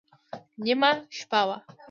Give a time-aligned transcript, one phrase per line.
[0.63, 1.57] نیمه شپه وه.